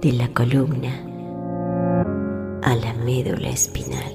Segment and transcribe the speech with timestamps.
[0.00, 1.04] de la columna
[2.62, 4.14] a la médula espinal.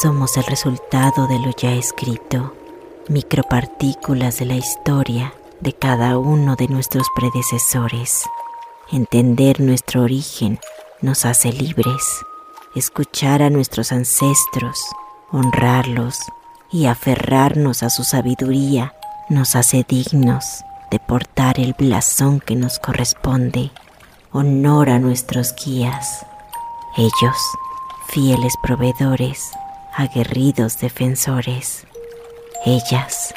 [0.00, 2.52] Somos el resultado de lo ya escrito,
[3.08, 8.24] micropartículas de la historia de cada uno de nuestros predecesores.
[8.92, 10.58] Entender nuestro origen
[11.00, 12.20] nos hace libres.
[12.74, 14.78] Escuchar a nuestros ancestros,
[15.32, 16.18] honrarlos
[16.70, 18.94] y aferrarnos a su sabiduría
[19.30, 23.70] nos hace dignos de portar el blasón que nos corresponde.
[24.32, 26.26] Honor a nuestros guías.
[26.96, 27.36] Ellos,
[28.08, 29.50] fieles proveedores,
[29.96, 31.87] aguerridos defensores,
[32.68, 33.34] ellas,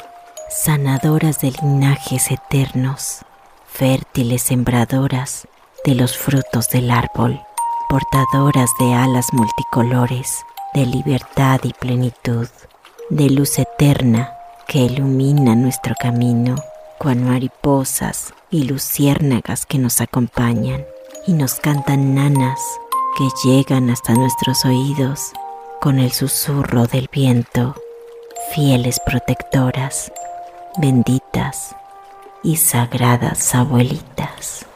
[0.50, 3.20] sanadoras de linajes eternos,
[3.66, 5.48] fértiles sembradoras
[5.86, 7.40] de los frutos del árbol,
[7.88, 10.44] portadoras de alas multicolores,
[10.74, 12.46] de libertad y plenitud,
[13.08, 14.34] de luz eterna
[14.68, 16.56] que ilumina nuestro camino,
[16.98, 20.84] cual mariposas y luciérnagas que nos acompañan
[21.26, 22.60] y nos cantan nanas
[23.16, 25.32] que llegan hasta nuestros oídos
[25.80, 27.74] con el susurro del viento,
[28.52, 30.12] fieles protectoras,
[30.76, 31.74] benditas
[32.42, 34.66] y sagradas abuelitas.